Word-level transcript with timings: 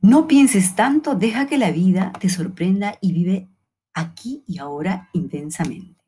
No 0.00 0.28
pienses 0.28 0.76
tanto, 0.76 1.16
deja 1.16 1.48
que 1.48 1.58
la 1.58 1.72
vida 1.72 2.12
te 2.20 2.28
sorprenda 2.28 2.96
y 3.00 3.12
vive 3.12 3.48
aquí 3.92 4.44
y 4.46 4.58
ahora 4.58 5.08
intensamente. 5.12 6.04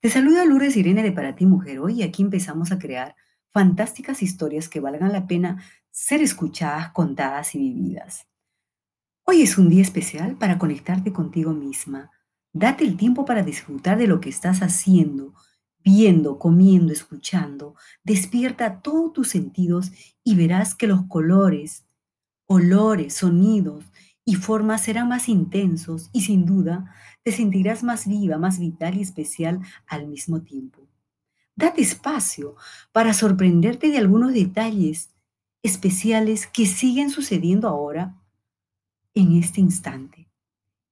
Te 0.00 0.08
saluda 0.08 0.46
Lourdes 0.46 0.78
Irene 0.78 1.02
de 1.02 1.12
Para 1.12 1.36
ti 1.36 1.44
Mujer. 1.44 1.78
Hoy 1.80 2.02
aquí 2.02 2.22
empezamos 2.22 2.72
a 2.72 2.78
crear 2.78 3.16
fantásticas 3.50 4.22
historias 4.22 4.70
que 4.70 4.80
valgan 4.80 5.12
la 5.12 5.26
pena 5.26 5.62
ser 5.90 6.22
escuchadas, 6.22 6.90
contadas 6.92 7.54
y 7.54 7.58
vividas. 7.58 8.26
Hoy 9.24 9.42
es 9.42 9.58
un 9.58 9.68
día 9.68 9.82
especial 9.82 10.36
para 10.36 10.56
conectarte 10.56 11.12
contigo 11.12 11.52
misma. 11.52 12.10
Date 12.54 12.84
el 12.84 12.96
tiempo 12.96 13.26
para 13.26 13.42
disfrutar 13.42 13.98
de 13.98 14.06
lo 14.06 14.20
que 14.20 14.30
estás 14.30 14.62
haciendo, 14.62 15.34
viendo, 15.84 16.38
comiendo, 16.38 16.94
escuchando. 16.94 17.74
Despierta 18.04 18.80
todos 18.80 19.12
tus 19.12 19.28
sentidos 19.28 19.92
y 20.24 20.34
verás 20.34 20.74
que 20.74 20.86
los 20.86 21.02
colores, 21.08 21.84
olores, 22.48 23.14
sonidos 23.14 23.84
y 24.24 24.34
formas 24.34 24.82
serán 24.82 25.08
más 25.08 25.28
intensos 25.28 26.10
y 26.12 26.22
sin 26.22 26.46
duda 26.46 26.92
te 27.22 27.30
sentirás 27.30 27.84
más 27.84 28.08
viva, 28.08 28.38
más 28.38 28.58
vital 28.58 28.96
y 28.96 29.02
especial 29.02 29.60
al 29.86 30.06
mismo 30.08 30.40
tiempo. 30.40 30.80
Date 31.54 31.82
espacio 31.82 32.56
para 32.90 33.12
sorprenderte 33.12 33.90
de 33.90 33.98
algunos 33.98 34.32
detalles 34.32 35.10
especiales 35.62 36.46
que 36.46 36.66
siguen 36.66 37.10
sucediendo 37.10 37.68
ahora 37.68 38.16
en 39.14 39.36
este 39.36 39.60
instante. 39.60 40.28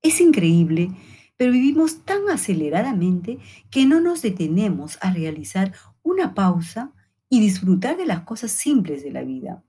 Es 0.02 0.20
increíble, 0.20 0.90
pero 1.36 1.52
vivimos 1.52 2.04
tan 2.04 2.28
aceleradamente 2.28 3.38
que 3.70 3.86
no 3.86 4.00
nos 4.00 4.22
detenemos 4.22 4.98
a 5.00 5.10
realizar 5.10 5.72
una 6.02 6.34
pausa 6.34 6.92
y 7.30 7.40
disfrutar 7.40 7.96
de 7.96 8.06
las 8.06 8.20
cosas 8.20 8.50
simples 8.50 9.02
de 9.02 9.12
la 9.12 9.22
vida, 9.22 9.64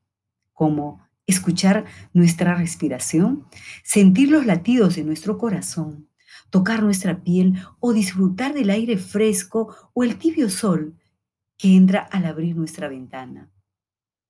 como 0.53 1.06
escuchar 1.27 1.85
nuestra 2.13 2.55
respiración, 2.55 3.45
sentir 3.83 4.31
los 4.31 4.45
latidos 4.45 4.95
de 4.95 5.03
nuestro 5.03 5.37
corazón, 5.37 6.09
tocar 6.49 6.81
nuestra 6.81 7.23
piel 7.23 7.61
o 7.79 7.93
disfrutar 7.93 8.53
del 8.53 8.69
aire 8.69 8.97
fresco 8.97 9.75
o 9.93 10.03
el 10.03 10.17
tibio 10.17 10.49
sol 10.49 10.95
que 11.57 11.75
entra 11.75 11.99
al 11.99 12.25
abrir 12.25 12.55
nuestra 12.55 12.87
ventana. 12.87 13.51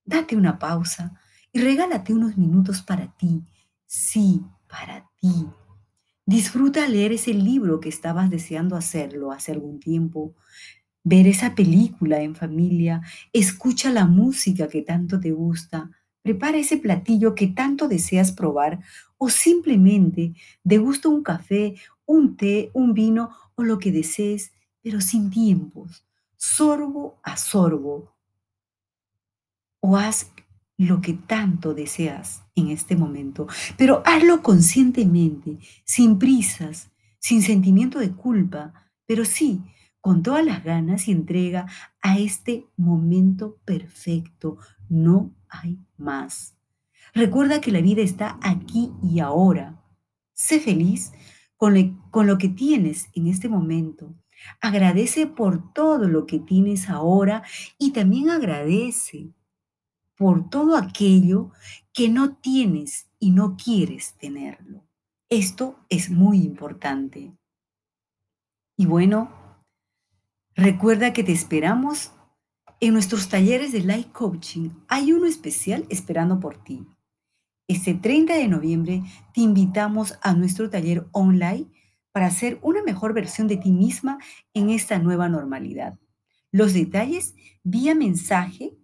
Date 0.04 0.36
una 0.36 0.58
pausa 0.58 1.20
y 1.52 1.60
regálate 1.60 2.14
unos 2.14 2.38
minutos 2.38 2.82
para 2.82 3.16
ti, 3.16 3.44
sí, 3.86 4.42
para 4.68 5.10
ti. 5.20 5.48
Disfruta 6.26 6.88
leer 6.88 7.14
ese 7.14 7.34
libro 7.34 7.80
que 7.80 7.90
estabas 7.90 8.30
deseando 8.30 8.76
hacerlo 8.76 9.32
hace 9.32 9.52
algún 9.52 9.80
tiempo, 9.80 10.36
ver 11.04 11.28
esa 11.28 11.56
película 11.56 12.22
en 12.22 12.36
familia, 12.36 13.02
escucha 13.32 13.92
la 13.92 14.06
música 14.06 14.68
que 14.68 14.82
tanto 14.82 15.20
te 15.22 15.32
gusta, 15.32 15.90
Prepara 16.28 16.58
ese 16.58 16.76
platillo 16.76 17.36
que 17.36 17.48
tanto 17.48 17.88
deseas 17.88 18.34
probar 18.34 18.82
o 19.18 19.30
simplemente 19.30 20.34
degusta 20.62 21.08
un 21.08 21.24
café, 21.24 21.76
un 22.06 22.36
té, 22.36 22.70
un 22.74 22.94
vino 22.94 23.30
o 23.56 23.64
lo 23.64 23.80
que 23.80 23.94
desees, 23.94 24.52
pero 24.82 25.00
sin 25.00 25.30
tiempos, 25.30 26.06
sorbo 26.36 27.18
a 27.24 27.38
sorbo. 27.38 28.14
O 29.80 29.96
haz 29.96 30.34
lo 30.76 31.00
que 31.00 31.14
tanto 31.14 31.74
deseas 31.74 32.44
en 32.56 32.72
este 32.72 32.98
momento, 32.98 33.48
pero 33.78 34.04
hazlo 34.06 34.44
conscientemente, 34.44 35.60
sin 35.86 36.20
prisas, 36.20 36.92
sin 37.20 37.42
sentimiento 37.42 38.00
de 38.00 38.12
culpa, 38.12 38.92
pero 39.06 39.24
sí 39.24 39.62
con 40.02 40.24
todas 40.24 40.46
las 40.46 40.64
ganas 40.64 41.08
y 41.08 41.12
entrega 41.12 41.68
a 42.02 42.18
este 42.18 42.68
momento 42.78 43.58
perfecto. 43.66 44.58
No 44.90 45.34
hay 45.50 45.80
más. 45.98 46.56
Recuerda 47.14 47.62
que 47.62 47.72
la 47.72 47.82
vida 47.82 48.02
está 48.02 48.40
aquí 48.42 48.92
y 49.02 49.20
ahora. 49.20 49.82
Sé 50.34 50.60
feliz 50.60 51.14
con, 51.58 51.74
lo 52.28 52.38
que 52.38 52.50
tienes 52.50 53.10
en 53.14 53.28
este 53.28 53.50
momento. 53.50 54.14
Agradece 54.62 55.26
por 55.26 55.74
todo 55.74 56.08
lo 56.08 56.26
que 56.28 56.40
tienes 56.40 56.90
ahora 56.90 57.44
y 57.80 57.92
también 57.92 58.30
agradece 58.30 59.32
por 60.16 60.50
todo 60.50 60.78
aquello 60.78 61.52
que 61.92 62.10
no 62.10 62.36
tienes 62.36 63.08
y 63.20 63.32
no 63.32 63.58
quieres 63.58 64.14
tenerlo. 64.20 64.84
Esto 65.30 65.80
es 65.90 66.10
muy 66.10 66.44
importante. 66.44 67.34
Y 68.78 68.86
bueno, 68.86 69.32
recuerda 70.58 71.14
que 71.14 71.24
te 71.24 71.32
esperamos 71.32 72.12
en 72.80 72.94
nuestros 72.94 73.30
talleres 73.30 73.72
de 73.72 73.82
Life 73.82 74.10
Coaching 74.12 74.72
hay 74.88 75.14
uno 75.14 75.28
especial 75.28 75.86
esperando 75.90 76.40
por 76.40 76.62
ti. 76.64 76.86
Este 77.68 77.94
30 77.94 78.34
de 78.34 78.48
noviembre 78.48 79.04
te 79.34 79.42
invitamos 79.42 80.18
a 80.22 80.34
nuestro 80.34 80.70
taller 80.70 81.06
online 81.12 81.68
para 82.12 82.26
hacer 82.26 82.58
una 82.64 82.82
mejor 82.82 83.14
versión 83.14 83.48
de 83.48 83.58
ti 83.58 83.72
misma 83.72 84.18
en 84.54 84.72
esta 84.72 84.98
nueva 84.98 85.30
normalidad. 85.30 86.00
Los 86.52 86.74
detalles 86.74 87.36
vía 87.64 87.94
mensaje 87.94 88.76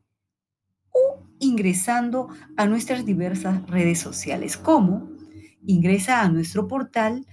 o 0.91 1.27
ingresando 1.39 2.29
a 2.55 2.67
nuestras 2.67 3.05
diversas 3.05 3.67
redes 3.67 3.99
sociales, 3.99 4.57
como 4.57 5.09
ingresa 5.65 6.21
a 6.21 6.29
nuestro 6.29 6.67
portal 6.67 7.25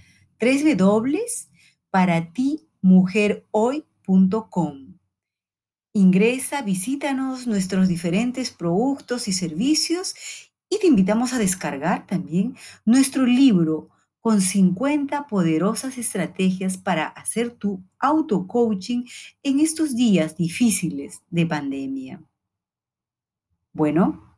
Ingresa, 5.93 6.61
visítanos 6.61 7.47
nuestros 7.47 7.89
diferentes 7.89 8.51
productos 8.51 9.27
y 9.27 9.33
servicios 9.33 10.15
y 10.69 10.79
te 10.79 10.87
invitamos 10.87 11.33
a 11.33 11.37
descargar 11.37 12.07
también 12.07 12.55
nuestro 12.85 13.25
libro 13.25 13.89
con 14.21 14.39
50 14.39 15.27
poderosas 15.27 15.97
estrategias 15.97 16.77
para 16.77 17.07
hacer 17.07 17.51
tu 17.51 17.83
auto-coaching 17.99 19.03
en 19.43 19.59
estos 19.59 19.95
días 19.95 20.37
difíciles 20.37 21.23
de 21.29 21.45
pandemia. 21.45 22.23
Bueno, 23.73 24.37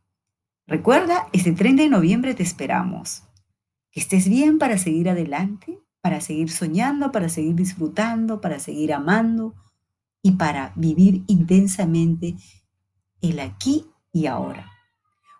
recuerda, 0.66 1.28
este 1.32 1.52
30 1.52 1.84
de 1.84 1.88
noviembre 1.88 2.34
te 2.34 2.42
esperamos. 2.42 3.22
Que 3.92 4.00
estés 4.00 4.28
bien 4.28 4.58
para 4.58 4.78
seguir 4.78 5.08
adelante, 5.08 5.78
para 6.00 6.20
seguir 6.20 6.50
soñando, 6.50 7.12
para 7.12 7.28
seguir 7.28 7.54
disfrutando, 7.54 8.40
para 8.40 8.58
seguir 8.58 8.92
amando 8.92 9.54
y 10.24 10.32
para 10.32 10.72
vivir 10.74 11.22
intensamente 11.26 12.34
el 13.20 13.40
aquí 13.40 13.86
y 14.10 14.24
ahora. 14.24 14.72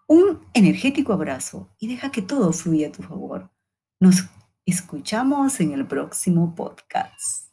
Un 0.07 0.41
energético 0.53 1.15
abrazo 1.15 1.71
y 1.79 1.89
deja 1.89 2.13
que 2.13 2.21
todo 2.21 2.53
fluya 2.53 2.89
a 2.89 2.93
tu 2.93 3.03
favor. 3.03 3.51
Nos 3.99 4.27
escuchamos 4.67 5.59
en 5.61 5.73
el 5.73 5.87
próximo 5.87 6.55
podcast. 6.55 7.49